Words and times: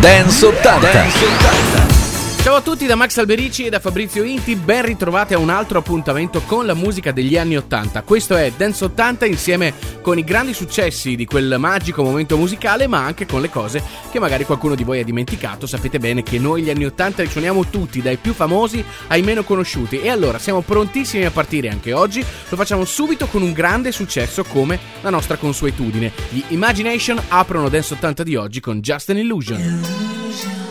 Dance 0.00 0.42
80. 0.42 0.80
Dance 0.80 1.22
80. 1.84 1.89
Ciao 2.42 2.54
a 2.54 2.62
tutti 2.62 2.86
da 2.86 2.94
Max 2.94 3.18
Alberici 3.18 3.66
e 3.66 3.68
da 3.68 3.80
Fabrizio 3.80 4.22
Inti, 4.22 4.56
ben 4.56 4.82
ritrovati 4.86 5.34
a 5.34 5.38
un 5.38 5.50
altro 5.50 5.78
appuntamento 5.78 6.40
con 6.40 6.64
la 6.64 6.72
musica 6.72 7.12
degli 7.12 7.36
anni 7.36 7.54
80. 7.58 8.00
Questo 8.00 8.34
è 8.34 8.50
Dance 8.56 8.82
80 8.82 9.26
insieme 9.26 9.74
con 10.00 10.16
i 10.16 10.24
grandi 10.24 10.54
successi 10.54 11.16
di 11.16 11.26
quel 11.26 11.56
magico 11.58 12.02
momento 12.02 12.38
musicale, 12.38 12.86
ma 12.86 13.04
anche 13.04 13.26
con 13.26 13.42
le 13.42 13.50
cose 13.50 13.82
che 14.10 14.18
magari 14.18 14.46
qualcuno 14.46 14.74
di 14.74 14.84
voi 14.84 15.00
ha 15.00 15.04
dimenticato. 15.04 15.66
Sapete 15.66 15.98
bene 15.98 16.22
che 16.22 16.38
noi 16.38 16.62
gli 16.62 16.70
anni 16.70 16.86
80 16.86 17.22
li 17.22 17.28
suoniamo 17.28 17.66
tutti, 17.66 18.00
dai 18.00 18.16
più 18.16 18.32
famosi 18.32 18.82
ai 19.08 19.20
meno 19.20 19.44
conosciuti. 19.44 20.00
E 20.00 20.08
allora 20.08 20.38
siamo 20.38 20.62
prontissimi 20.62 21.26
a 21.26 21.30
partire 21.30 21.68
anche 21.68 21.92
oggi. 21.92 22.24
Lo 22.48 22.56
facciamo 22.56 22.86
subito 22.86 23.26
con 23.26 23.42
un 23.42 23.52
grande 23.52 23.92
successo 23.92 24.44
come 24.44 24.78
la 25.02 25.10
nostra 25.10 25.36
consuetudine. 25.36 26.10
Gli 26.30 26.42
Imagination 26.48 27.20
aprono 27.28 27.68
Dance 27.68 27.92
80 27.92 28.22
di 28.22 28.34
oggi 28.34 28.60
con 28.60 28.80
Just 28.80 29.10
an 29.10 29.18
Illusion. 29.18 30.69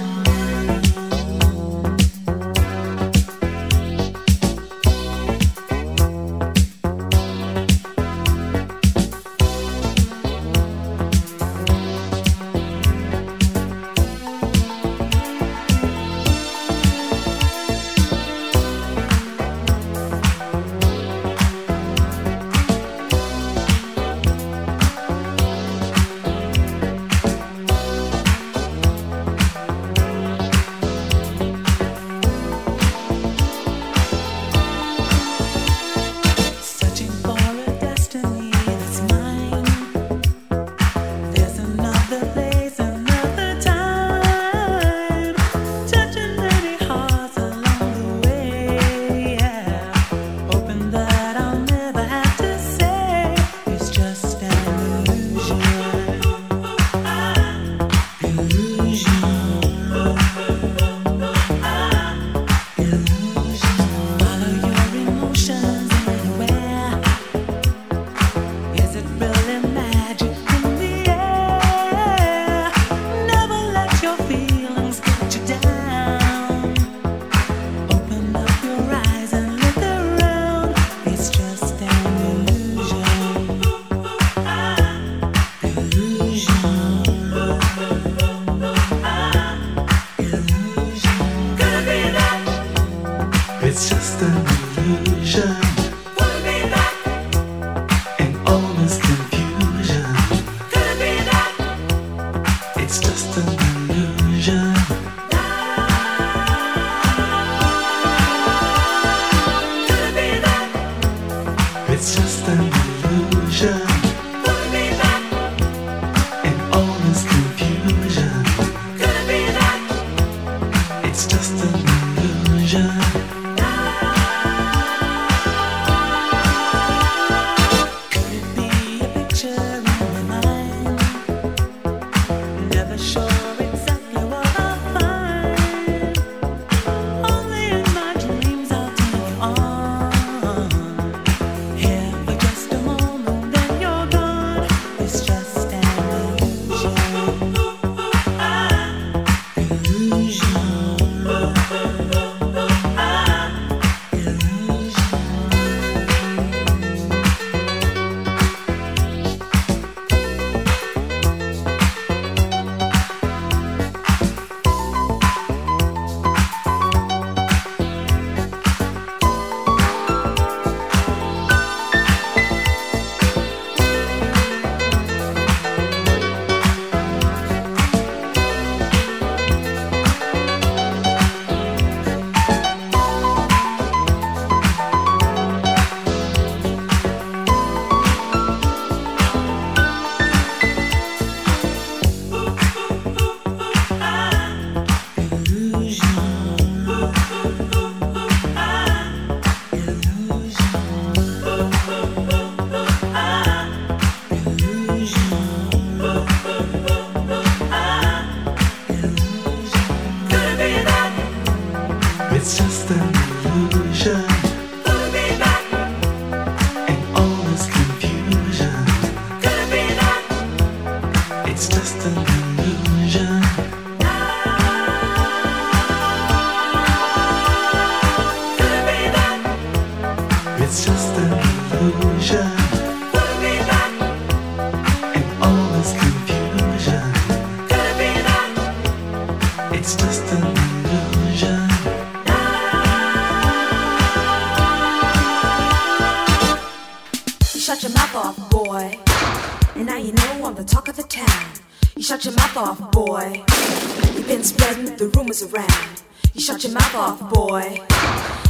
Around. 255.01 256.01
You 256.33 256.41
shut 256.41 256.63
your 256.63 256.73
mouth 256.73 256.95
off, 256.95 257.29
boy. 257.33 257.81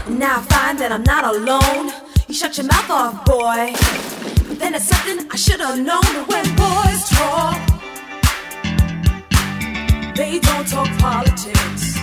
And 0.08 0.18
now 0.20 0.38
I 0.38 0.42
find 0.42 0.80
that 0.80 0.92
I'm 0.92 1.04
not 1.04 1.24
alone. 1.24 1.92
You 2.28 2.34
shut 2.34 2.58
your 2.58 2.66
mouth 2.66 2.90
off, 2.90 3.26
boy. 3.26 3.74
But 4.48 4.58
then 4.60 4.74
it's 4.74 4.86
something 4.86 5.28
I 5.32 5.36
should 5.36 5.60
have 5.60 5.78
known. 5.78 6.02
when 6.28 6.46
boys 6.56 7.10
talk. 7.10 7.60
They 10.16 10.40
don't 10.40 10.68
talk 10.68 10.90
politics. 10.98 11.98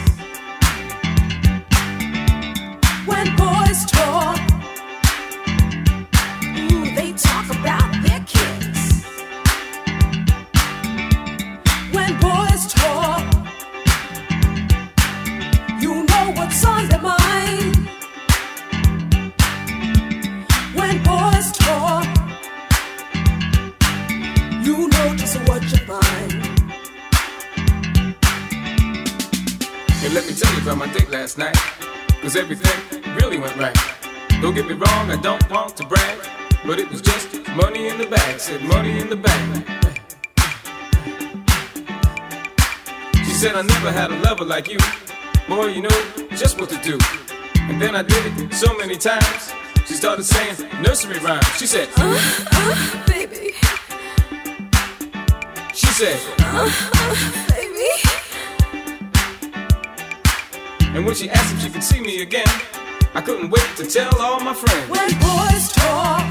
when 3.06 3.36
boys 3.36 3.84
talk, 3.86 4.25
let 30.16 30.26
me 30.26 30.32
tell 30.32 30.50
you 30.54 30.62
about 30.62 30.78
my 30.78 30.90
date 30.94 31.10
last 31.10 31.36
night. 31.36 31.54
Cause 32.22 32.36
everything 32.36 33.02
really 33.16 33.38
went 33.38 33.54
right. 33.58 33.76
Don't 34.40 34.54
get 34.54 34.66
me 34.66 34.72
wrong, 34.72 35.10
I 35.10 35.20
don't 35.20 35.50
want 35.50 35.76
to 35.76 35.86
brag. 35.86 36.18
But 36.64 36.78
it 36.78 36.88
was 36.88 37.02
just 37.02 37.46
money 37.50 37.88
in 37.88 37.98
the 37.98 38.06
bag, 38.06 38.40
said 38.40 38.62
money 38.62 38.98
in 38.98 39.10
the 39.10 39.16
bag. 39.16 39.66
She 43.26 43.32
said, 43.32 43.56
I 43.56 43.60
never 43.60 43.92
had 43.92 44.10
a 44.10 44.18
lover 44.20 44.46
like 44.46 44.70
you. 44.70 44.78
Boy, 45.48 45.66
you 45.66 45.82
know 45.82 46.00
just 46.30 46.58
what 46.58 46.70
to 46.70 46.78
do. 46.82 46.98
And 47.68 47.80
then 47.80 47.94
I 47.94 48.02
did 48.02 48.40
it 48.40 48.54
so 48.54 48.74
many 48.78 48.96
times. 48.96 49.52
She 49.84 49.92
started 49.92 50.24
saying 50.24 50.56
nursery 50.80 51.18
rhymes. 51.18 51.46
She 51.58 51.66
said, 51.66 51.90
uh, 51.98 52.18
uh, 52.52 53.06
baby. 53.06 53.52
She 55.74 55.86
said, 55.88 56.18
uh, 56.38 56.70
uh, 56.94 57.55
And 60.96 61.04
when 61.04 61.14
she 61.14 61.28
asked 61.28 61.52
if 61.52 61.60
she 61.60 61.68
could 61.68 61.84
see 61.84 62.00
me 62.00 62.22
again, 62.22 62.48
I 63.14 63.20
couldn't 63.20 63.50
wait 63.50 63.68
to 63.76 63.84
tell 63.84 64.10
all 64.18 64.40
my 64.40 64.54
friends. 64.54 64.88
When 64.88 65.10
boys 65.20 65.70
talk, 65.72 66.24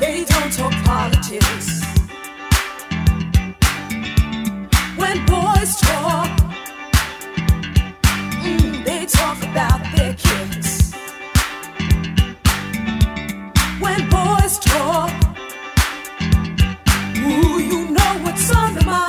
they 0.00 0.24
don't 0.24 0.52
talk 0.52 0.72
politics. 0.84 1.84
When 4.96 5.24
boys 5.26 5.76
talk, 5.76 6.40
mm, 8.42 8.84
they 8.84 9.06
talk 9.06 9.40
about 9.44 9.80
their 9.94 10.14
kids. 10.14 10.92
When 13.78 14.10
boys 14.10 14.58
talk, 14.58 15.12
ooh, 17.16 17.60
you 17.60 17.90
know 17.90 18.18
what's 18.24 18.52
on 18.52 18.74
their 18.74 18.84
mind. 18.84 19.07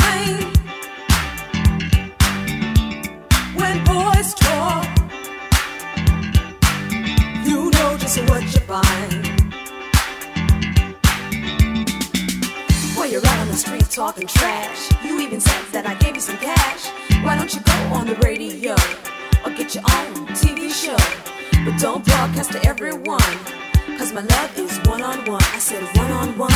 Just 8.09 8.29
what 8.29 8.41
you 8.41 8.59
find. 8.61 9.27
While 12.95 13.07
you're 13.07 13.25
out 13.25 13.39
on 13.39 13.47
the 13.47 13.55
street 13.55 13.87
talking 13.89 14.25
trash 14.25 14.89
you 15.03 15.19
even 15.19 15.39
said 15.39 15.63
that 15.73 15.85
I 15.85 15.93
gave 15.95 16.15
you 16.15 16.21
some 16.21 16.37
cash. 16.37 16.89
Why 17.23 17.35
don't 17.37 17.53
you 17.53 17.61
go 17.61 17.73
on 17.93 18.07
the 18.07 18.15
radio 18.15 18.73
or 19.45 19.51
get 19.55 19.75
your 19.75 19.83
own 19.83 20.25
TV 20.33 20.71
show? 20.71 20.97
But 21.63 21.79
don't 21.79 22.03
broadcast 22.03 22.51
to 22.53 22.65
everyone. 22.65 23.35
Cause 23.99 24.11
my 24.11 24.21
love 24.21 24.57
is 24.57 24.79
one 24.85 25.03
on 25.03 25.19
one. 25.25 25.43
I 25.53 25.59
said 25.59 25.83
one 25.95 26.11
on 26.11 26.35
one, 26.35 26.51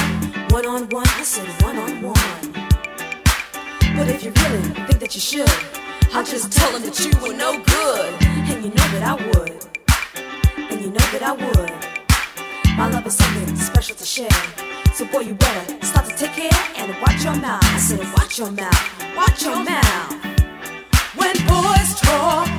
one 0.49 0.65
on 0.65 0.89
one. 0.89 1.07
I 1.07 1.23
said 1.23 1.47
one 1.61 1.77
on 1.77 2.01
one. 2.01 2.53
But 3.95 4.09
if 4.09 4.23
you 4.23 4.31
really 4.41 4.69
think 4.87 4.99
that 4.99 5.13
you 5.13 5.21
should, 5.21 5.53
I'll 6.13 6.23
just 6.23 6.51
tell 6.51 6.71
them 6.71 6.81
that 6.81 6.99
you 6.99 7.11
were 7.21 7.37
no 7.37 7.61
good. 7.61 8.13
And 8.49 8.63
you 8.63 8.69
know 8.69 8.87
that 8.97 9.03
I 9.03 9.27
would. 9.27 9.72
You 10.83 10.89
know 10.89 11.07
that 11.13 11.23
I 11.23 11.31
would. 11.31 12.75
My 12.75 12.89
love 12.89 13.07
is 13.07 13.15
something 13.15 13.55
special 13.55 13.95
to 13.95 14.03
share. 14.03 14.27
So 14.93 15.05
boy, 15.05 15.21
you 15.21 15.33
better 15.33 15.85
start 15.85 16.09
to 16.09 16.13
take 16.13 16.33
care 16.33 16.51
and 16.75 16.91
watch 17.01 17.23
your 17.23 17.37
mouth. 17.37 17.63
I 17.63 17.77
said, 17.77 17.99
watch 18.17 18.37
your 18.37 18.51
mouth, 18.51 19.15
watch 19.15 19.43
your 19.43 19.63
mouth. 19.63 20.11
When 21.15 21.35
boys 21.47 21.91
talk, 22.01 22.49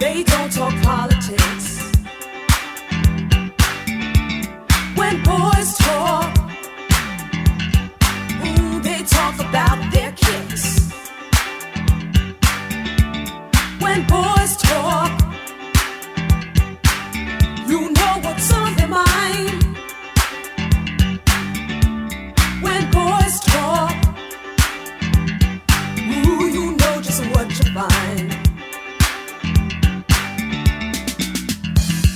they 0.00 0.24
don't 0.24 0.50
talk 0.50 0.72
politics. 0.80 1.92
When 4.96 5.22
boys 5.24 5.76
talk, 5.76 6.25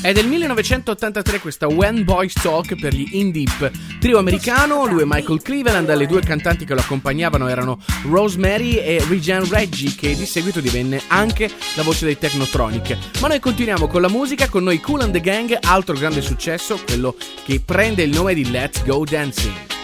È 0.02 0.14
del 0.14 0.26
1983 0.28 1.40
questa 1.40 1.68
When 1.68 2.04
Boys 2.04 2.32
Talk 2.32 2.74
per 2.74 2.94
gli 2.94 3.16
In 3.18 3.30
Deep, 3.30 3.70
trio 4.00 4.16
americano, 4.16 4.86
lui 4.86 5.02
e 5.02 5.04
Michael 5.06 5.42
Cleveland, 5.42 5.94
le 5.94 6.06
due 6.06 6.22
cantanti 6.22 6.64
che 6.64 6.72
lo 6.72 6.80
accompagnavano 6.80 7.48
erano 7.48 7.78
Rosemary 8.04 8.76
e 8.76 9.04
Regine 9.06 9.46
Reggie 9.46 9.94
che 9.94 10.16
di 10.16 10.24
seguito 10.24 10.60
divenne 10.60 11.02
anche 11.08 11.50
la 11.76 11.82
voce 11.82 12.06
dei 12.06 12.16
Technotronic. 12.16 12.96
Ma 13.20 13.28
noi 13.28 13.40
continuiamo 13.40 13.88
con 13.88 14.00
la 14.00 14.08
musica, 14.08 14.48
con 14.48 14.64
noi 14.64 14.80
Cool 14.80 15.02
and 15.02 15.12
the 15.12 15.20
Gang, 15.20 15.58
altro 15.60 15.94
grande 15.94 16.22
successo, 16.22 16.80
quello 16.82 17.14
che 17.44 17.60
prende 17.62 18.02
il 18.02 18.10
nome 18.10 18.32
di 18.32 18.50
Let's 18.50 18.82
Go 18.82 19.04
Dancing. 19.04 19.79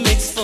mix 0.00 0.30
for 0.32 0.41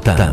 total 0.00 0.31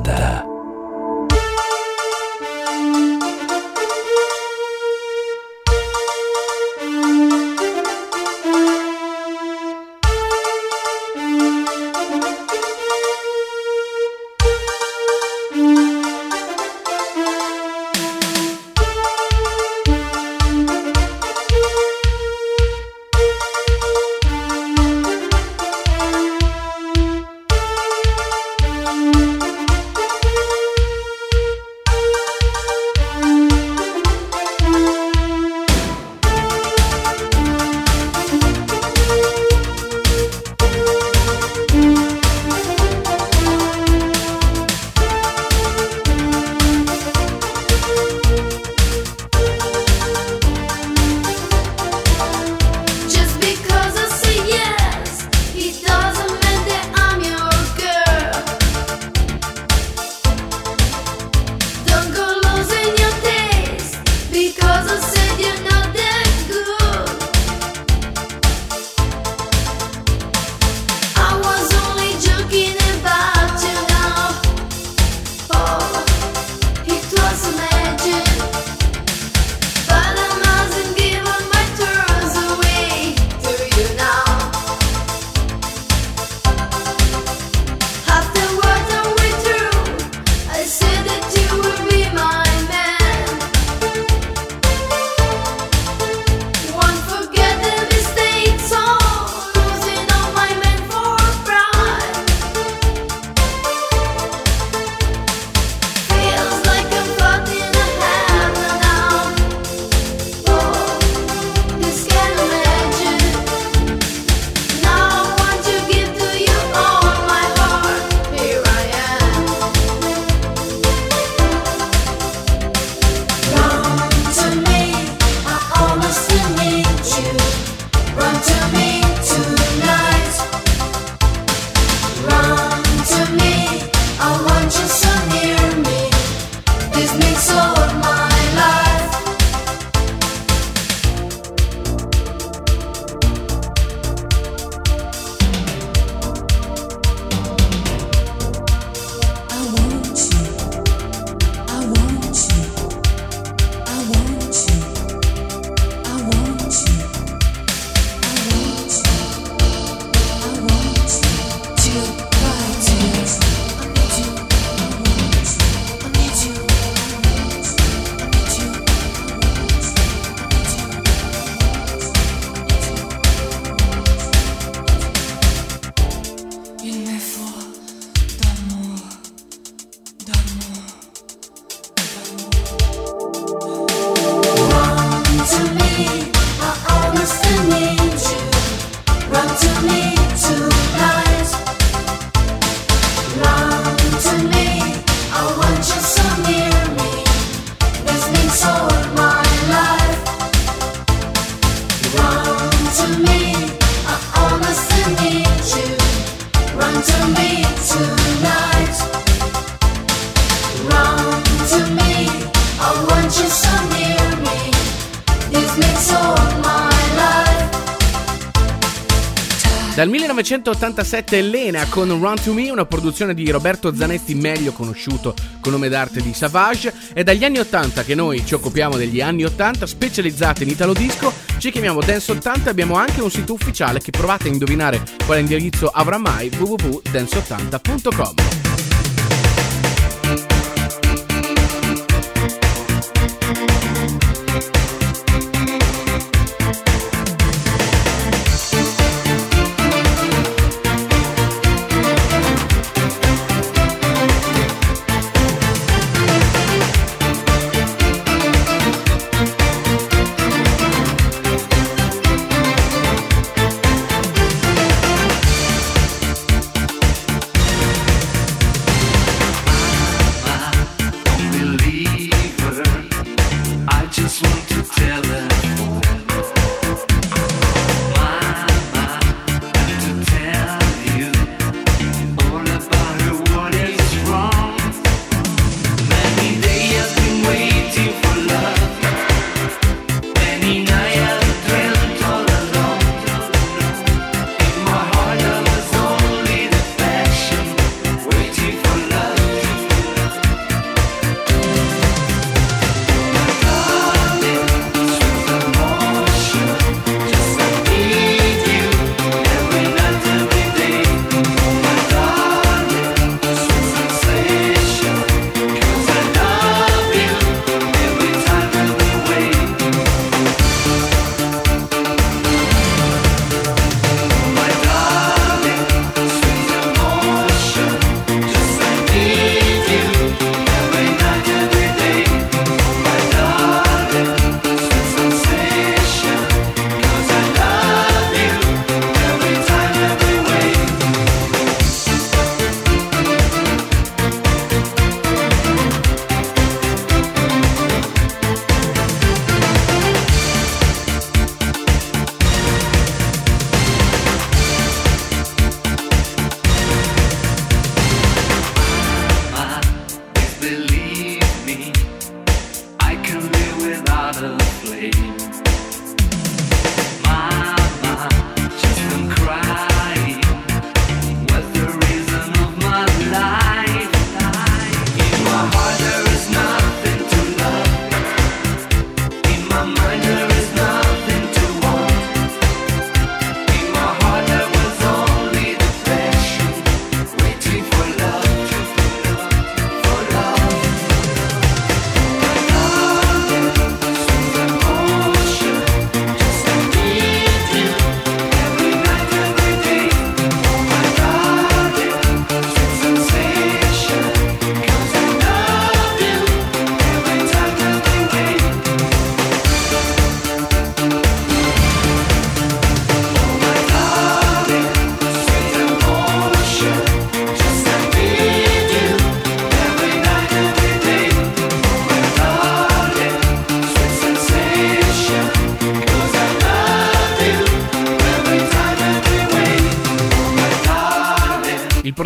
1987 220.89 221.37
Elena 221.37 221.85
con 221.87 222.09
Run 222.09 222.41
to 222.41 222.53
Me, 222.53 222.71
una 222.71 222.85
produzione 222.85 223.33
di 223.33 223.49
Roberto 223.51 223.93
Zanetti, 223.93 224.33
meglio 224.33 224.71
conosciuto 224.71 225.35
con 225.61 225.71
nome 225.71 225.87
d'arte 225.87 226.21
di 226.21 226.33
Savage. 226.33 226.93
È 227.13 227.23
dagli 227.23 227.43
anni 227.43 227.59
80 227.59 228.03
che 228.03 228.15
noi 228.15 228.45
ci 228.45 228.55
occupiamo 228.55 228.97
degli 228.97 229.21
anni 229.21 229.43
80, 229.43 229.85
specializzati 229.85 230.63
in 230.63 230.69
Italo 230.69 230.93
Disco. 230.93 231.31
Ci 231.57 231.71
chiamiamo 231.71 232.01
Dance 232.01 232.31
80 232.31 232.69
abbiamo 232.69 232.95
anche 232.95 233.21
un 233.21 233.29
sito 233.29 233.53
ufficiale 233.53 233.99
che 233.99 234.11
provate 234.11 234.47
a 234.47 234.51
indovinare 234.51 235.03
quale 235.25 235.41
indirizzo 235.41 235.87
avrà 235.87 236.17
mai 236.17 236.49
www.dance80.com. 236.49 238.68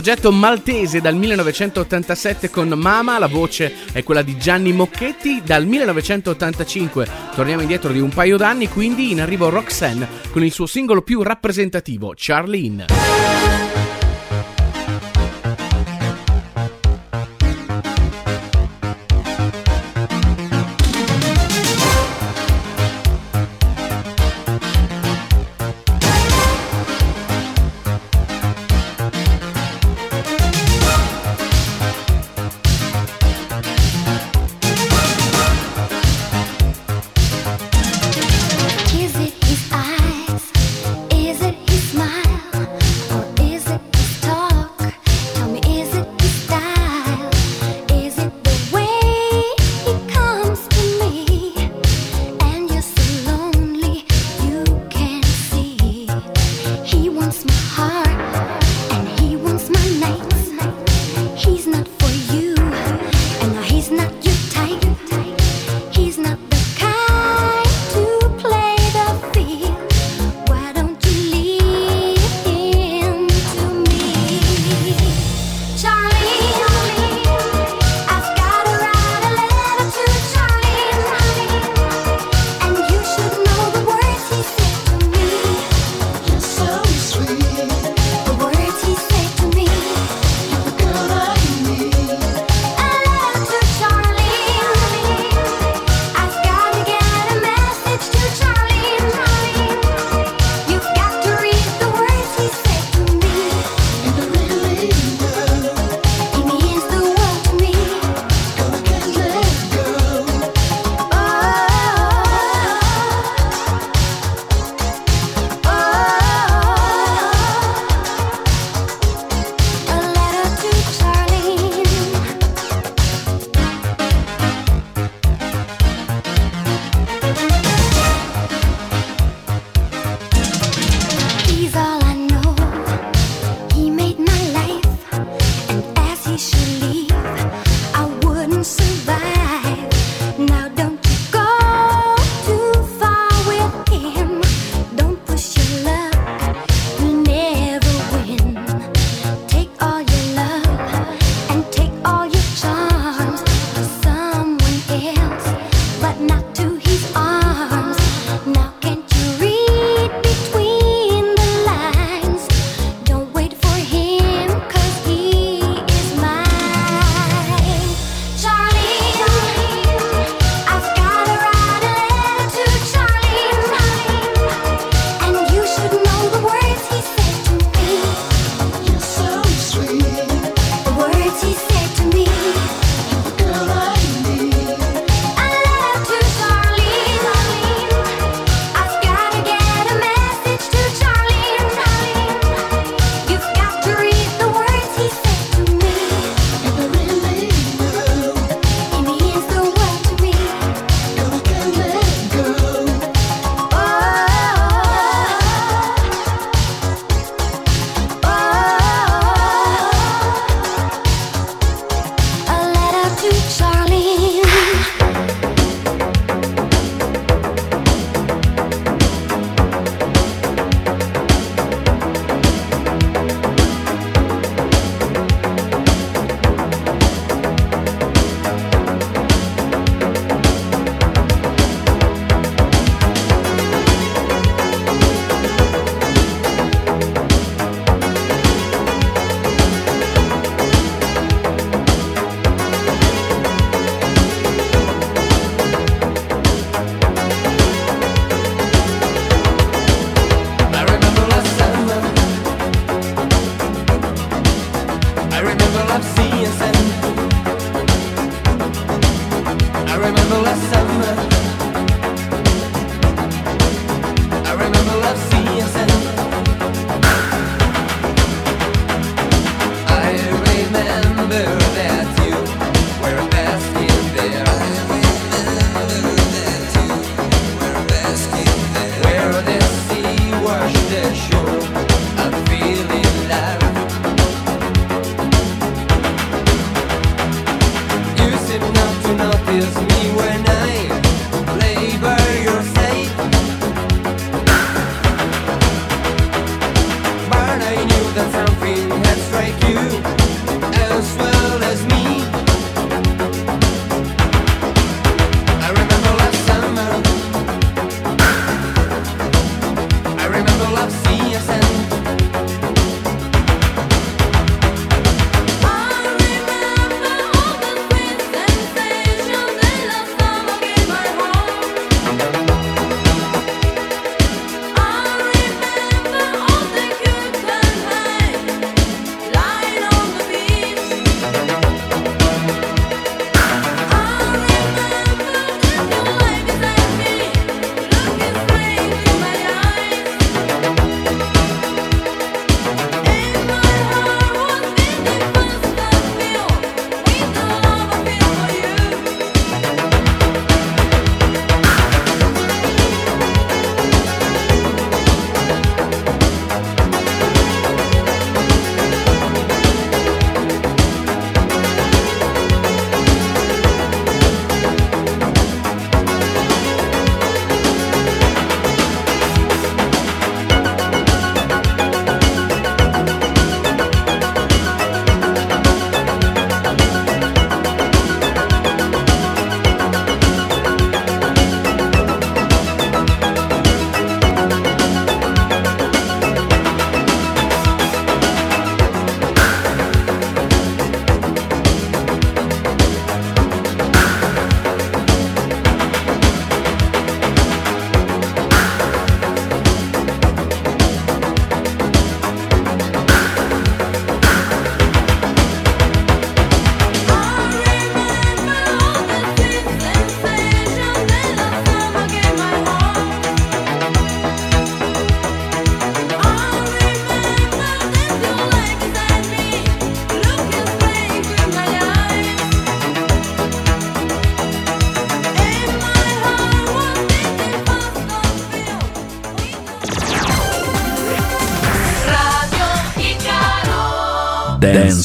progetto 0.04 0.34
maltese 0.34 1.00
dal 1.00 1.16
1987 1.16 2.50
con 2.50 2.68
Mama, 2.68 3.18
la 3.20 3.28
voce 3.28 3.74
è 3.94 4.04
quella 4.04 4.22
di 4.22 4.38
Gianni 4.38 4.74
Mocchetti, 4.74 5.42
dal 5.46 5.66
1985 5.66 7.08
torniamo 7.34 7.62
indietro 7.62 7.89
di 7.94 8.02
un 8.02 8.10
paio 8.10 8.36
d'anni, 8.36 8.68
quindi 8.68 9.12
in 9.12 9.22
arrivo 9.22 9.48
Roxanne 9.48 10.06
con 10.30 10.44
il 10.44 10.52
suo 10.52 10.66
singolo 10.66 11.04
più 11.04 11.24
rappresentativo, 11.24 12.12
Charlene. 12.18 13.73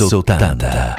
80. 0.07 0.98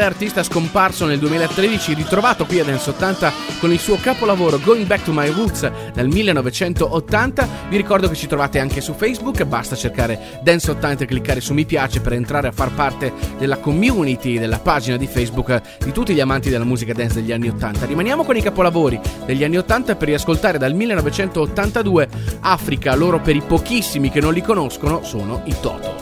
Artista 0.00 0.42
scomparso 0.42 1.06
nel 1.06 1.18
2013, 1.18 1.94
ritrovato 1.94 2.46
qui 2.46 2.60
a 2.60 2.64
Dance 2.64 2.90
80 2.90 3.32
con 3.58 3.72
il 3.72 3.78
suo 3.78 3.96
capolavoro 3.96 4.58
Going 4.58 4.86
Back 4.86 5.04
to 5.04 5.12
My 5.12 5.30
Roots 5.30 5.70
nel 5.94 6.08
1980. 6.08 7.48
Vi 7.68 7.76
ricordo 7.76 8.08
che 8.08 8.14
ci 8.14 8.26
trovate 8.26 8.58
anche 8.58 8.80
su 8.80 8.94
Facebook, 8.94 9.44
basta 9.44 9.76
cercare 9.76 10.40
Dance 10.42 10.70
80 10.70 11.04
e 11.04 11.06
cliccare 11.06 11.40
su 11.40 11.52
mi 11.52 11.64
piace 11.64 12.00
per 12.00 12.12
entrare 12.14 12.48
a 12.48 12.52
far 12.52 12.72
parte 12.72 13.12
della 13.38 13.58
community, 13.58 14.38
della 14.38 14.58
pagina 14.58 14.96
di 14.96 15.06
Facebook 15.06 15.60
di 15.84 15.92
tutti 15.92 16.14
gli 16.14 16.20
amanti 16.20 16.48
della 16.48 16.64
musica 16.64 16.92
dance 16.92 17.14
degli 17.14 17.32
anni 17.32 17.48
80. 17.48 17.86
Rimaniamo 17.86 18.24
con 18.24 18.36
i 18.36 18.42
capolavori 18.42 19.00
degli 19.26 19.44
anni 19.44 19.58
80 19.58 19.96
per 19.96 20.08
riascoltare 20.08 20.58
dal 20.58 20.74
1982 20.74 22.08
Africa, 22.40 22.94
loro 22.94 23.20
per 23.20 23.36
i 23.36 23.42
pochissimi 23.42 24.10
che 24.10 24.20
non 24.20 24.32
li 24.32 24.42
conoscono 24.42 25.02
sono 25.02 25.42
i 25.44 25.54
Toto. 25.60 26.01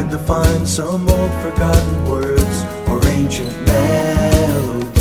hoping 0.00 0.10
to 0.10 0.18
find 0.24 0.66
some 0.68 1.08
old 1.08 1.30
forgotten 1.42 2.04
words 2.08 2.64
or 2.88 3.04
ancient 3.08 3.52
melodies. 3.66 5.00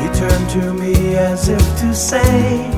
He 0.00 0.08
turned 0.18 0.50
to 0.50 0.74
me 0.74 1.16
as 1.16 1.48
if 1.48 1.62
to 1.80 1.94
say, 1.94 2.70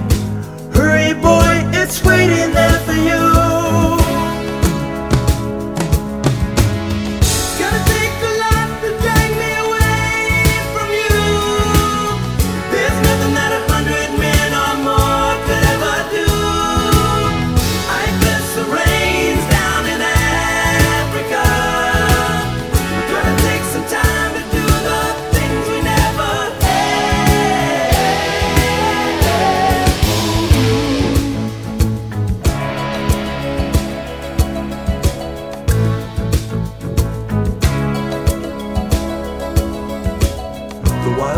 Hurry, 0.75 1.14
boy, 1.14 1.62
it's 1.73 2.05
waiting 2.05 2.53
there 2.53 2.79
for 2.81 2.92
you. 2.92 4.02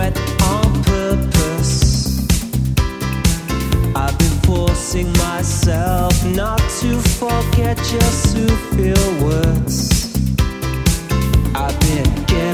wet 0.00 0.16
on 0.42 0.82
purpose. 0.82 2.26
I've 3.94 4.16
been 4.18 4.36
forcing 4.48 5.12
myself 5.28 6.14
not 6.24 6.60
to 6.80 6.90
forget 7.20 7.76
just 7.76 8.34
to 8.34 8.44
feel 8.74 9.06
words. 9.26 9.74
I've 11.54 11.78
been 11.80 12.10
getting 12.32 12.49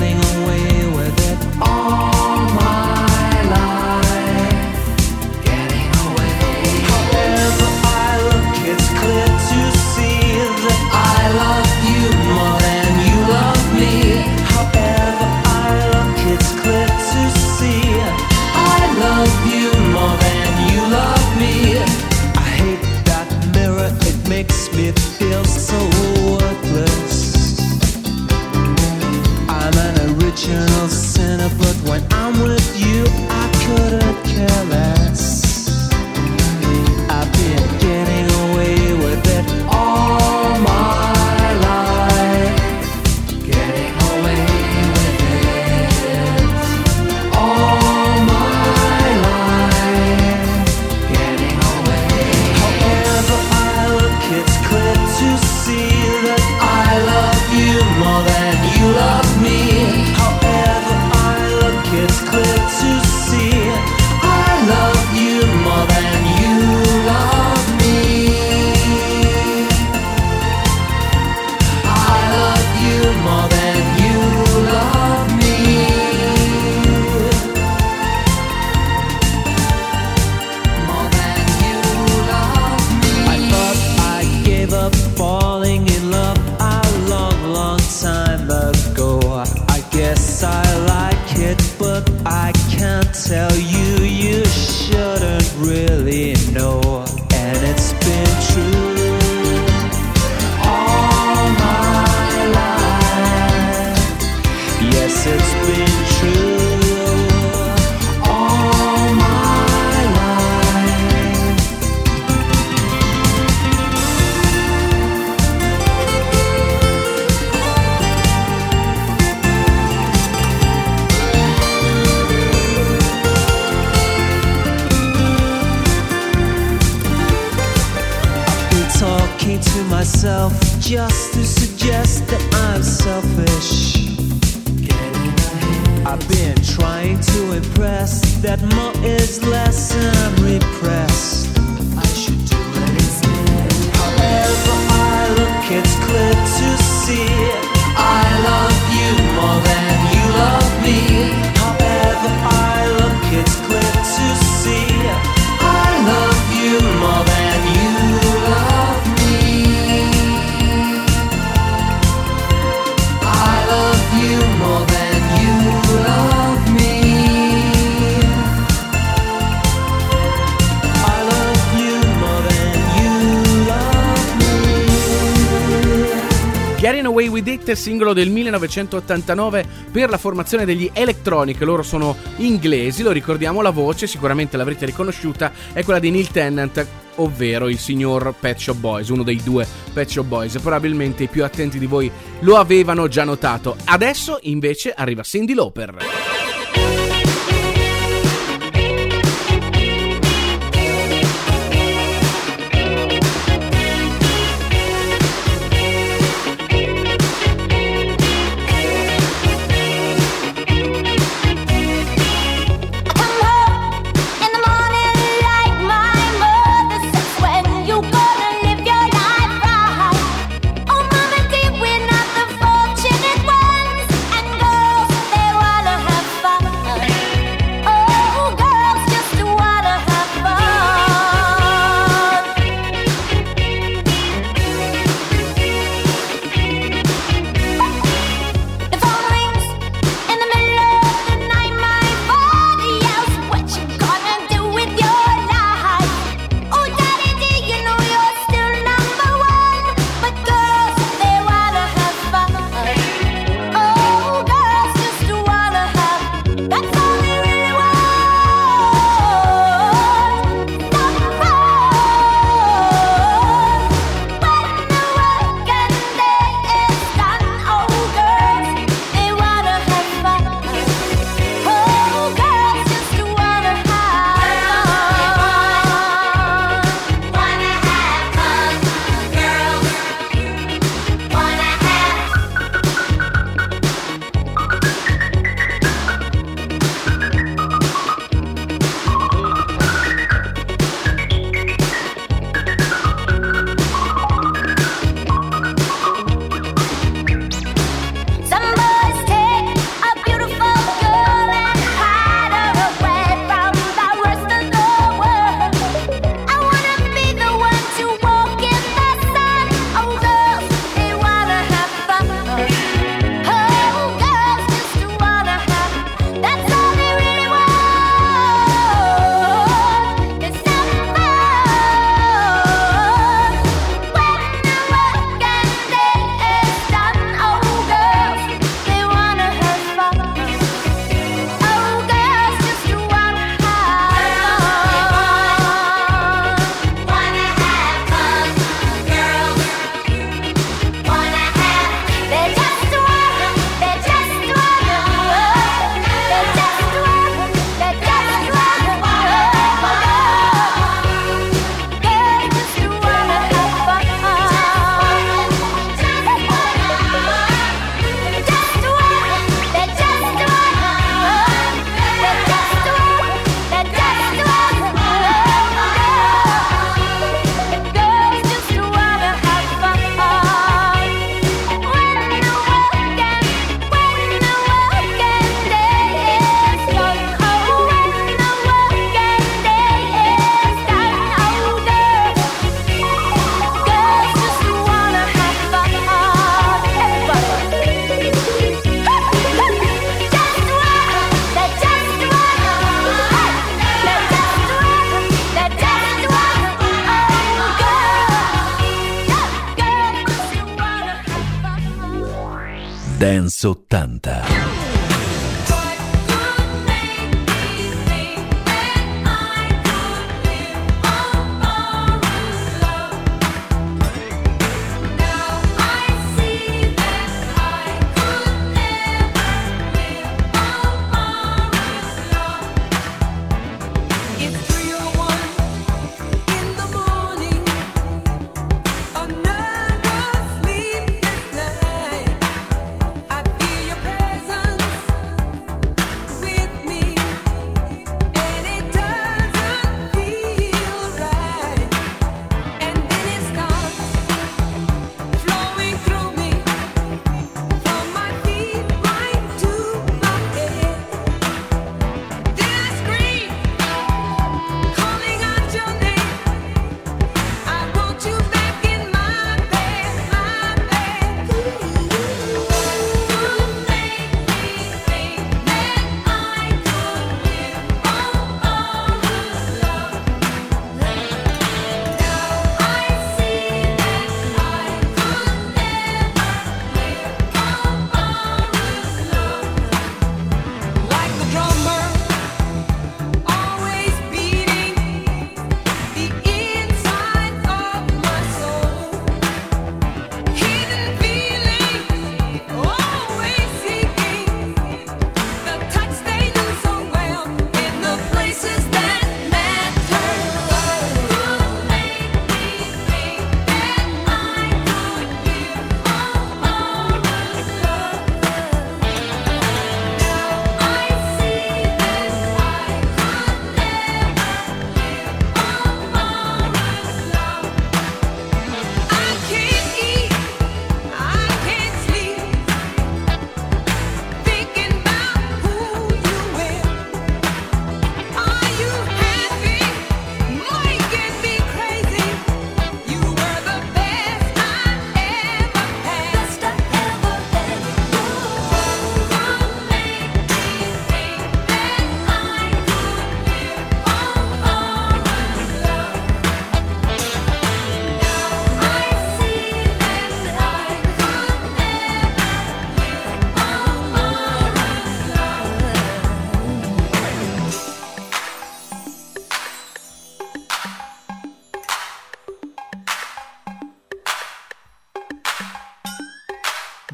singolo 177.74 178.12
del 178.12 178.30
1989 178.30 179.64
per 179.90 180.10
la 180.10 180.18
formazione 180.18 180.64
degli 180.64 180.88
Electronic, 180.92 181.60
loro 181.62 181.82
sono 181.82 182.16
inglesi, 182.36 183.02
lo 183.02 183.10
ricordiamo, 183.10 183.62
la 183.62 183.70
voce 183.70 184.06
sicuramente 184.06 184.56
l'avrete 184.56 184.86
riconosciuta, 184.86 185.52
è 185.72 185.82
quella 185.82 185.98
di 185.98 186.10
Neil 186.10 186.30
Tennant, 186.30 186.86
ovvero 187.16 187.68
il 187.68 187.78
signor 187.78 188.34
Pet 188.38 188.58
Shop 188.58 188.76
Boys, 188.76 189.08
uno 189.08 189.22
dei 189.22 189.40
due 189.42 189.66
Pet 189.92 190.08
Shop 190.08 190.26
Boys. 190.26 190.58
Probabilmente 190.58 191.24
i 191.24 191.28
più 191.28 191.44
attenti 191.44 191.78
di 191.78 191.86
voi 191.86 192.10
lo 192.40 192.56
avevano 192.56 193.08
già 193.08 193.24
notato. 193.24 193.76
Adesso 193.84 194.38
invece 194.42 194.92
arriva 194.92 195.22
Cindy 195.22 195.54
Loper. 195.54 196.45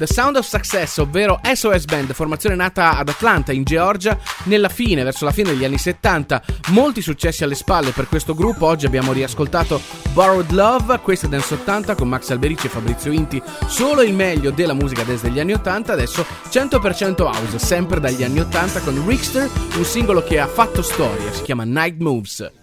The 0.05 0.13
Sound 0.13 0.35
of 0.35 0.45
Success, 0.45 0.97
ovvero 0.97 1.39
SOS 1.41 1.85
Band, 1.85 2.11
formazione 2.11 2.55
nata 2.55 2.97
ad 2.97 3.07
Atlanta, 3.07 3.53
in 3.53 3.63
Georgia, 3.63 4.17
nella 4.43 4.67
fine, 4.67 5.01
verso 5.01 5.23
la 5.23 5.31
fine 5.31 5.51
degli 5.51 5.63
anni 5.63 5.77
70. 5.77 6.41
Molti 6.71 7.01
successi 7.01 7.45
alle 7.45 7.55
spalle 7.55 7.91
per 7.91 8.09
questo 8.09 8.35
gruppo. 8.35 8.65
Oggi 8.65 8.85
abbiamo 8.85 9.13
riascoltato 9.13 9.79
Borrowed 10.11 10.51
Love, 10.51 10.99
questa 10.99 11.27
Dance 11.27 11.53
80 11.53 11.95
con 11.95 12.09
Max 12.09 12.31
Alberici 12.31 12.65
e 12.65 12.69
Fabrizio 12.69 13.13
Inti. 13.13 13.41
Solo 13.65 14.01
il 14.01 14.13
meglio 14.13 14.51
della 14.51 14.73
musica 14.73 15.03
dance 15.03 15.25
degli 15.25 15.39
anni 15.39 15.53
80, 15.53 15.93
adesso 15.93 16.25
100% 16.49 17.21
house, 17.21 17.57
sempre 17.57 18.01
dagli 18.01 18.25
anni 18.25 18.41
80 18.41 18.81
con 18.81 19.07
Rickster, 19.07 19.49
un 19.77 19.85
singolo 19.85 20.21
che 20.21 20.37
ha 20.37 20.47
fatto 20.47 20.81
storia, 20.81 21.31
si 21.31 21.43
chiama 21.43 21.63
Night 21.63 22.01
Moves. 22.01 22.62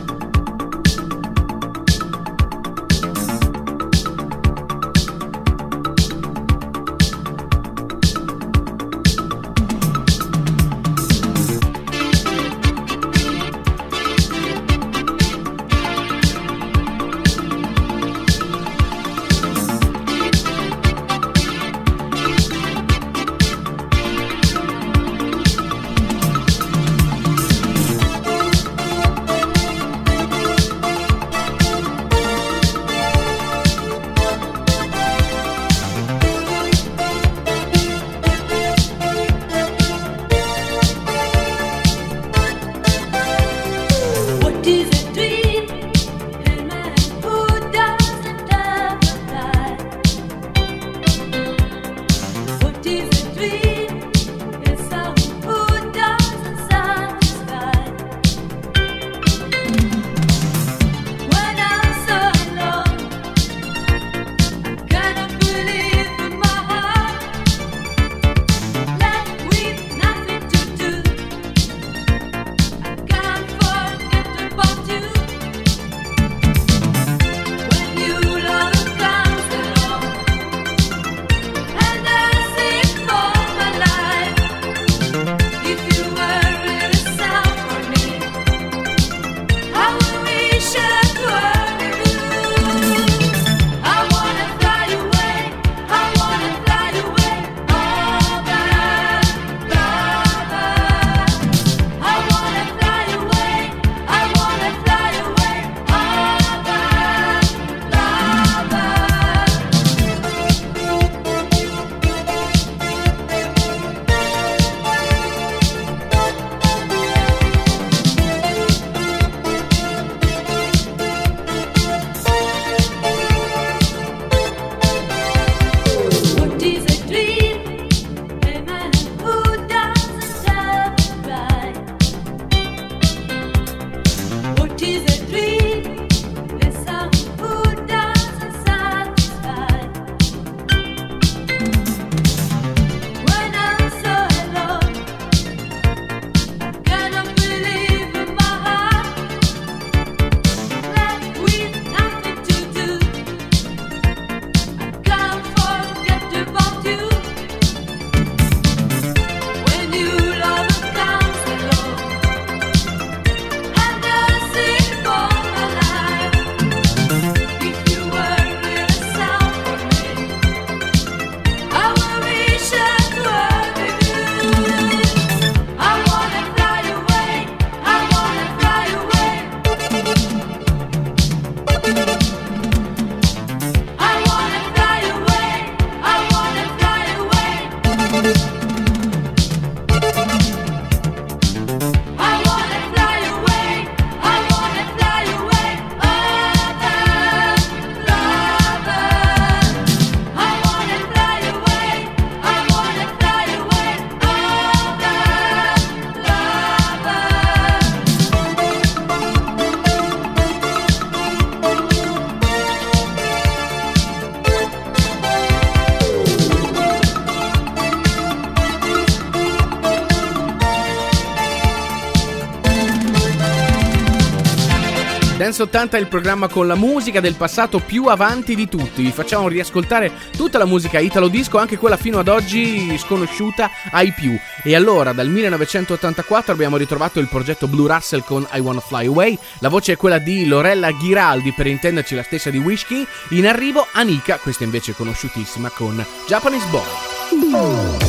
80 225.61 225.97
è 225.97 225.99
il 225.99 226.07
programma 226.07 226.47
con 226.47 226.67
la 226.67 226.75
musica 226.75 227.19
del 227.19 227.35
passato 227.35 227.79
più 227.79 228.05
avanti 228.05 228.55
di 228.55 228.67
tutti. 228.67 229.03
Vi 229.03 229.11
facciamo 229.11 229.47
riascoltare 229.47 230.11
tutta 230.35 230.57
la 230.57 230.65
musica 230.65 230.99
italo 230.99 231.27
disco, 231.27 231.57
anche 231.57 231.77
quella 231.77 231.97
fino 231.97 232.19
ad 232.19 232.27
oggi 232.27 232.97
sconosciuta 232.97 233.69
ai 233.91 234.11
più. 234.13 234.37
E 234.63 234.75
allora, 234.75 235.13
dal 235.13 235.29
1984 235.29 236.53
abbiamo 236.53 236.77
ritrovato 236.77 237.19
il 237.19 237.27
progetto 237.27 237.67
Blue 237.67 237.91
Russell 237.91 238.23
con 238.23 238.47
I 238.51 238.59
Wanna 238.59 238.81
Fly 238.81 239.05
Away. 239.05 239.37
La 239.59 239.69
voce 239.69 239.93
è 239.93 239.97
quella 239.97 240.17
di 240.17 240.45
Lorella 240.45 240.91
Ghiraldi, 240.91 241.53
per 241.53 241.67
intenderci 241.67 242.15
la 242.15 242.23
stessa 242.23 242.49
di 242.49 242.57
Wishkin. 242.57 243.05
In 243.29 243.47
arrivo 243.47 243.87
Anika, 243.91 244.37
questa 244.37 244.63
invece 244.63 244.93
conosciutissima 244.93 245.69
con 245.69 246.03
Japanese 246.27 246.67
Boy. 246.67 248.00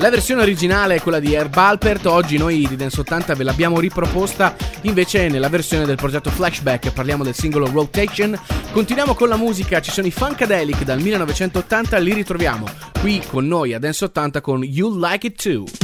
La 0.00 0.08
versione 0.08 0.40
originale 0.40 0.94
è 0.94 1.00
quella 1.02 1.20
di 1.20 1.34
Herb 1.34 1.54
Alpert, 1.54 2.06
oggi 2.06 2.38
noi 2.38 2.66
di 2.66 2.74
Dance 2.74 3.00
80 3.00 3.34
ve 3.34 3.44
l'abbiamo 3.44 3.78
riproposta 3.78 4.56
invece 4.82 5.28
nella 5.28 5.50
versione 5.50 5.84
del 5.84 5.96
progetto 5.96 6.30
Flashback, 6.30 6.90
parliamo 6.94 7.22
del 7.22 7.34
singolo 7.34 7.70
Rotation. 7.70 8.34
Continuiamo 8.72 9.14
con 9.14 9.28
la 9.28 9.36
musica, 9.36 9.82
ci 9.82 9.90
sono 9.90 10.06
i 10.06 10.10
Funkadelic 10.10 10.84
dal 10.84 11.02
1980, 11.02 11.98
li 11.98 12.14
ritroviamo 12.14 12.66
qui 12.98 13.20
con 13.28 13.46
noi 13.46 13.74
a 13.74 13.78
Dance 13.78 14.06
80 14.06 14.40
con 14.40 14.64
You 14.64 14.98
Like 14.98 15.26
It 15.26 15.42
Too. 15.42 15.79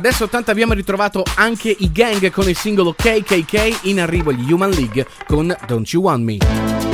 Adesso 0.00 0.24
80 0.24 0.50
abbiamo 0.50 0.72
ritrovato 0.72 1.22
anche 1.34 1.68
i 1.68 1.92
gang 1.92 2.30
con 2.30 2.48
il 2.48 2.56
singolo 2.56 2.94
KKK, 2.94 3.80
in 3.82 4.00
arrivo 4.00 4.32
gli 4.32 4.50
Human 4.50 4.70
League 4.70 5.06
con 5.26 5.54
Don't 5.66 5.86
You 5.90 6.02
Want 6.04 6.24
Me. 6.24 6.89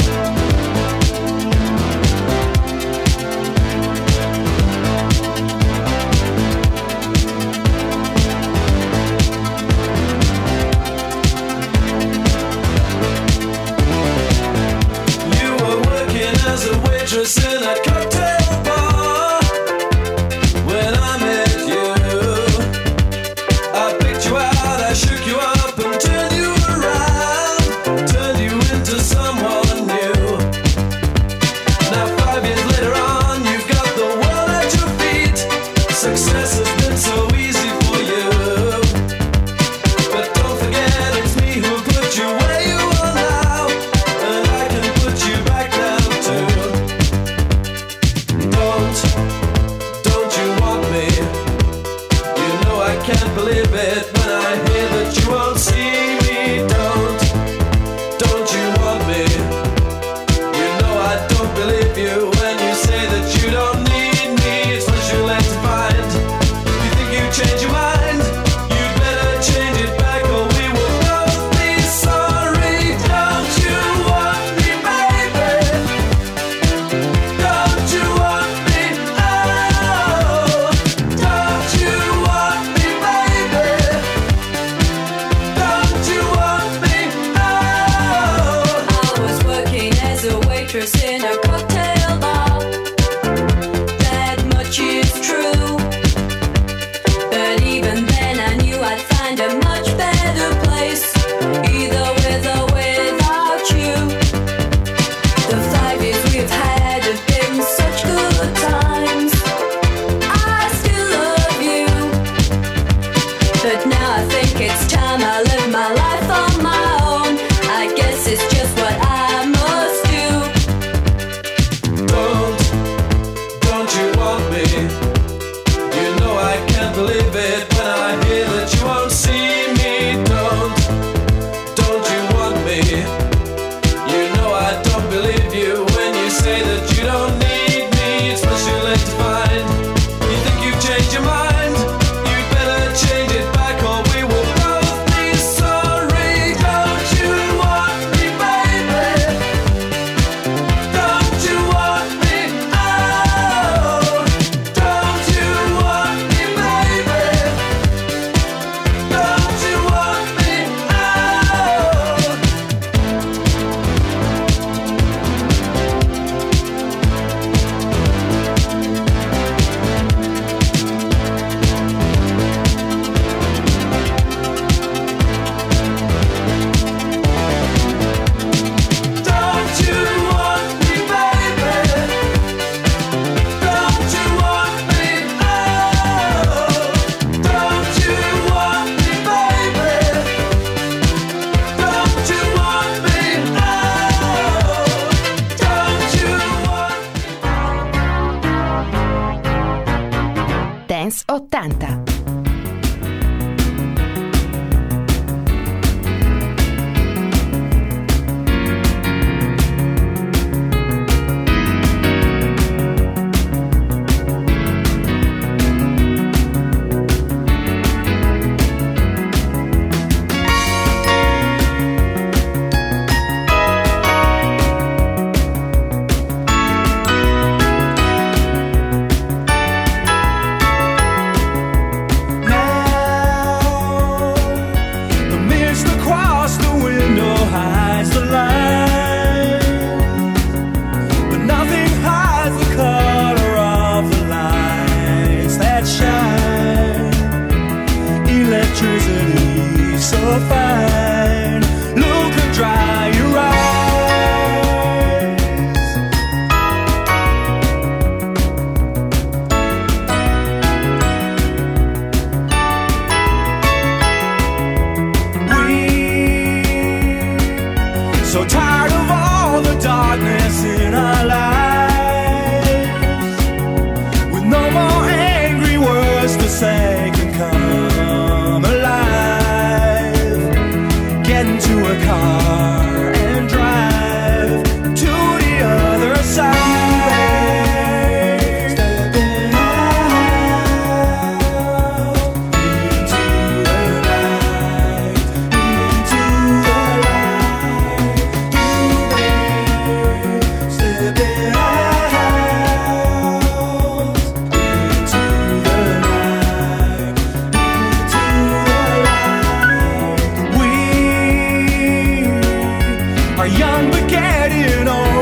Young 313.48 313.90
but 313.90 314.08
getting 314.08 314.88
old 314.88 315.15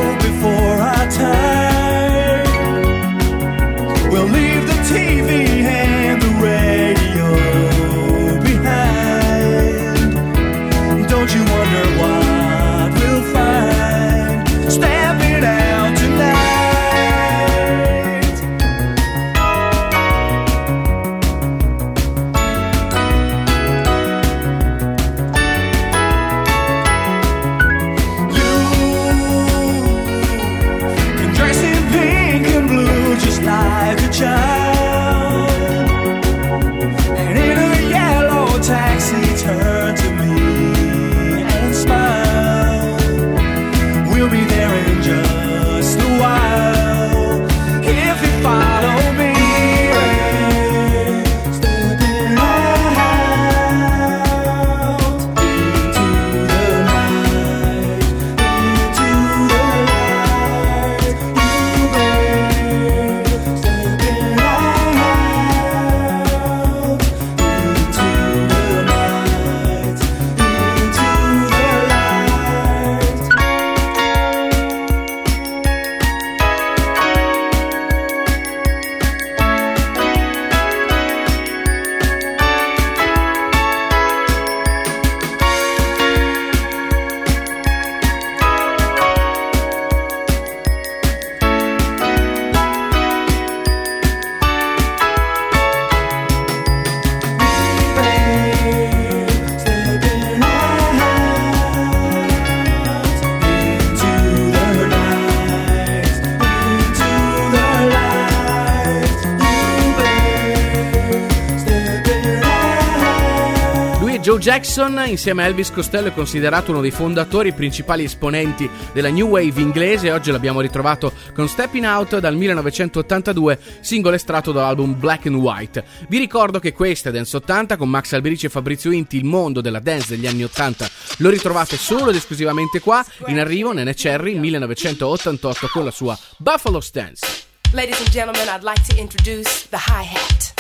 Jackson, 114.75 115.05
insieme 115.07 115.45
a 115.45 115.47
Elvis 115.47 115.71
Costello 115.71 116.09
è 116.09 116.13
considerato 116.13 116.73
uno 116.73 116.81
dei 116.81 116.91
fondatori 116.91 117.53
principali 117.53 118.03
esponenti 118.03 118.69
della 118.93 119.09
New 119.09 119.29
Wave 119.29 119.61
inglese. 119.61 120.11
Oggi 120.11 120.33
l'abbiamo 120.33 120.61
ritrovato 120.61 121.13
con 121.33 121.49
Stepping 121.49 121.85
Out 121.85 122.19
dal 122.19 122.35
1982, 122.35 123.61
singolo 123.79 124.17
estratto 124.17 124.51
dall'album 124.51 124.99
Black 124.99 125.27
and 125.27 125.37
White. 125.37 125.85
Vi 126.09 126.19
ricordo 126.19 126.59
che 126.59 126.73
questa 126.73 127.11
è 127.11 127.13
Dance 127.13 127.37
80 127.37 127.77
con 127.77 127.89
Max 127.89 128.15
Alberici 128.15 128.47
e 128.47 128.49
Fabrizio 128.49 128.91
Inti, 128.91 129.17
il 129.17 129.25
mondo 129.25 129.61
della 129.61 129.79
dance 129.79 130.09
degli 130.09 130.27
anni 130.27 130.43
80. 130.43 130.89
Lo 131.19 131.31
ritrovate 131.31 131.77
solo 131.77 132.11
ed 132.11 132.17
esclusivamente 132.17 132.81
qua, 132.81 133.05
in 133.27 133.39
arrivo 133.39 133.73
Nene 133.73 133.95
Cherry 133.95 134.37
1988 134.41 135.69
con 135.69 135.85
la 135.85 135.93
sua 135.93 136.19
Buffalo 136.39 136.81
Stance. 136.81 137.25
Ladies 137.71 138.01
and 138.01 138.11
gentlemen, 138.11 138.49
I'd 138.49 138.65
like 138.65 138.83
to 138.93 139.01
introduce 139.01 139.69
the 139.69 139.79
hi 139.79 140.03
hat. 140.03 140.53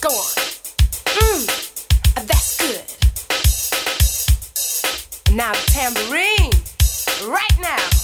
Go 0.00 0.10
on. 0.10 0.30
Mmm, 1.18 2.26
that's. 2.26 2.51
Now 5.34 5.52
the 5.52 5.70
tambourine. 5.72 6.52
Right 7.26 7.58
now. 7.58 8.01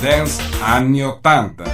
Dance 0.00 0.40
anni 0.62 1.02
80. 1.02 1.67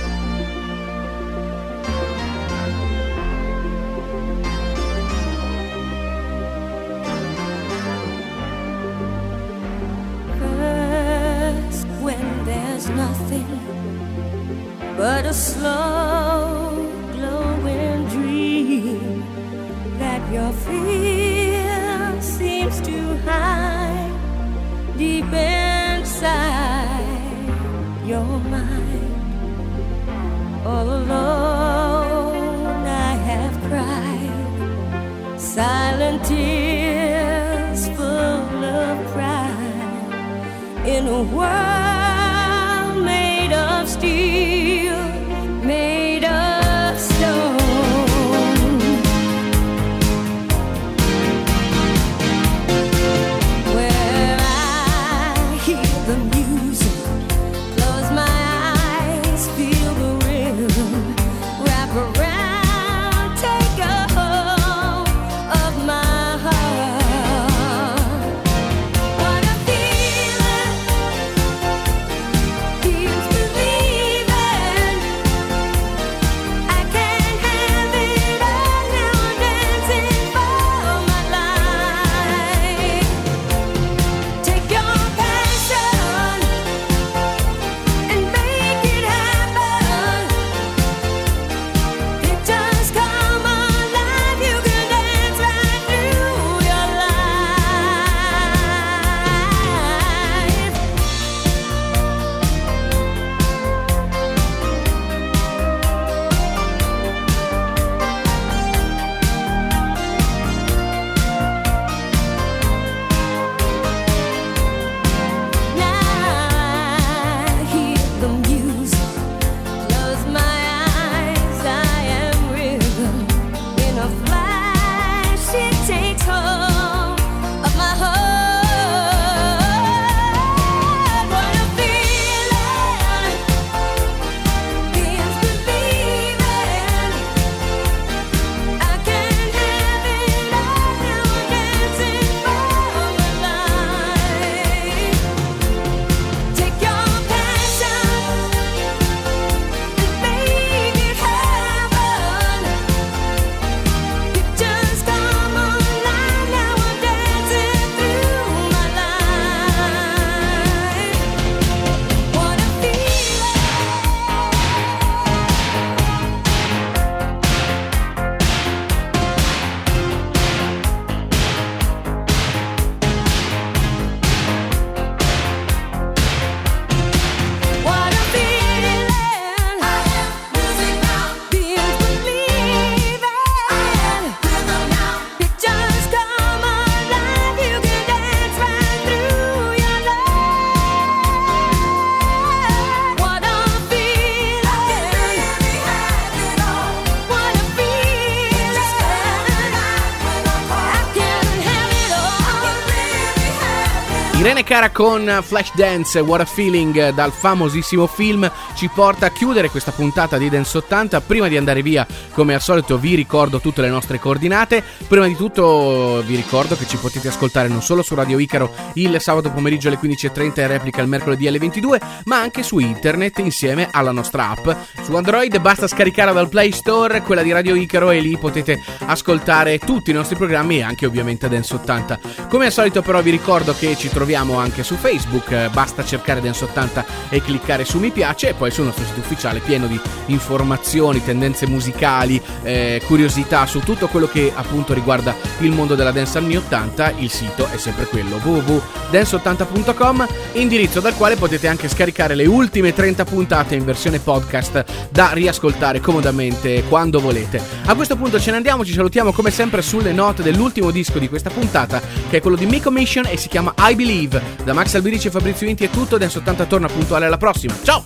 Irene 204.54 204.68
Cara 204.68 204.90
con 204.90 205.40
Flashdance 205.42 206.20
What 206.20 206.40
a 206.40 206.44
Feeling 206.44 207.08
dal 207.08 207.32
famosissimo 207.32 208.06
film 208.06 208.48
ci 208.76 208.88
porta 208.88 209.26
a 209.26 209.30
chiudere 209.30 209.68
questa 209.68 209.90
puntata 209.90 210.38
di 210.38 210.48
Dance 210.48 210.78
80. 210.78 211.22
Prima 211.22 211.48
di 211.48 211.56
andare 211.56 211.82
via, 211.82 212.06
come 212.30 212.54
al 212.54 212.60
solito, 212.60 212.96
vi 212.96 213.16
ricordo 213.16 213.58
tutte 213.58 213.80
le 213.80 213.88
nostre 213.88 214.20
coordinate. 214.20 214.84
Prima 215.08 215.26
di 215.26 215.34
tutto, 215.34 216.22
vi 216.24 216.36
ricordo 216.36 216.76
che 216.76 216.86
ci 216.86 216.96
potete 216.98 217.26
ascoltare 217.26 217.66
non 217.66 217.82
solo 217.82 218.02
su 218.02 218.14
Radio 218.14 218.38
Icaro 218.38 218.72
il 218.94 219.20
sabato 219.20 219.50
pomeriggio 219.50 219.88
alle 219.88 219.98
15.30 219.98 220.52
e 220.58 220.66
replica 220.68 221.02
il 221.02 221.08
mercoledì 221.08 221.48
alle 221.48 221.58
22, 221.58 222.00
ma 222.26 222.38
anche 222.38 222.62
su 222.62 222.78
internet 222.78 223.40
insieme 223.40 223.88
alla 223.90 224.12
nostra 224.12 224.50
app. 224.50 224.68
Su 225.02 225.16
Android 225.16 225.58
basta 225.58 225.88
scaricare 225.88 226.32
dal 226.32 226.48
Play 226.48 226.70
Store 226.70 227.22
quella 227.22 227.42
di 227.42 227.50
Radio 227.50 227.74
Icaro 227.74 228.12
e 228.12 228.20
lì 228.20 228.38
potete 228.38 228.80
ascoltare 229.06 229.80
tutti 229.80 230.10
i 230.10 230.14
nostri 230.14 230.36
programmi 230.36 230.78
e 230.78 230.82
anche 230.82 231.06
ovviamente 231.06 231.48
Dance 231.48 231.74
80. 231.74 232.20
Come 232.48 232.66
al 232.66 232.72
solito, 232.72 233.02
però, 233.02 233.20
vi 233.20 233.32
ricordo 233.32 233.74
che 233.74 233.96
ci 233.96 234.08
troviamo 234.08 234.43
anche 234.52 234.82
su 234.82 234.94
Facebook, 234.96 235.50
eh, 235.50 235.68
basta 235.72 236.04
cercare 236.04 236.40
Dance 236.40 236.64
80 236.64 237.04
e 237.30 237.42
cliccare 237.42 237.84
su 237.84 237.98
mi 237.98 238.10
piace 238.10 238.50
e 238.50 238.54
poi 238.54 238.70
sul 238.70 238.84
nostro 238.84 239.04
sito 239.04 239.20
ufficiale 239.20 239.60
pieno 239.60 239.86
di 239.86 239.98
informazioni, 240.26 241.24
tendenze 241.24 241.66
musicali, 241.66 242.40
eh, 242.62 243.02
curiosità 243.06 243.66
su 243.66 243.80
tutto 243.80 244.08
quello 244.08 244.28
che 244.28 244.52
appunto 244.54 244.92
riguarda 244.94 245.34
il 245.60 245.72
mondo 245.72 245.94
della 245.94 246.12
dance 246.12 246.38
anni 246.38 246.56
80, 246.56 247.14
il 247.18 247.30
sito 247.30 247.66
è 247.70 247.76
sempre 247.76 248.04
quello 248.06 248.36
www.dance80.com, 248.36 250.26
indirizzo 250.52 251.00
dal 251.00 251.16
quale 251.16 251.36
potete 251.36 251.66
anche 251.66 251.88
scaricare 251.88 252.34
le 252.34 252.46
ultime 252.46 252.92
30 252.92 253.24
puntate 253.24 253.74
in 253.74 253.84
versione 253.84 254.18
podcast 254.18 254.84
da 255.10 255.30
riascoltare 255.32 256.00
comodamente 256.00 256.84
quando 256.88 257.20
volete. 257.20 257.60
A 257.86 257.94
questo 257.94 258.16
punto 258.16 258.40
ce 258.40 258.50
ne 258.50 258.56
andiamo, 258.56 258.84
ci 258.84 258.92
salutiamo 258.92 259.32
come 259.32 259.50
sempre 259.50 259.82
sulle 259.82 260.12
note 260.12 260.42
dell'ultimo 260.42 260.90
disco 260.90 261.18
di 261.18 261.28
questa 261.28 261.50
puntata 261.50 262.00
che 262.28 262.38
è 262.38 262.40
quello 262.40 262.56
di 262.56 262.66
Miko 262.66 262.90
Mission 262.90 263.26
e 263.26 263.36
si 263.36 263.48
chiama 263.48 263.74
I 263.78 263.94
Believe. 263.94 264.33
Da 264.64 264.72
Max 264.72 264.94
Albirici 264.94 265.28
e 265.28 265.30
Fabrizio 265.30 265.66
Inti 265.66 265.84
è 265.84 265.90
tutto, 265.90 266.18
Dance 266.18 266.38
80 266.38 266.64
torna 266.66 266.88
puntuale 266.88 267.26
alla 267.26 267.38
prossima. 267.38 267.74
Ciao! 267.82 268.04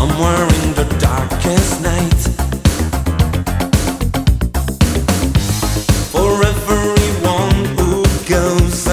somewhere 0.00 0.48
in 0.64 0.74
the 0.74 0.84
darkest 0.98 1.80
night. 1.82 2.20
For 6.12 6.30
everyone 6.52 7.58
who 7.76 8.04
goes 8.28 8.86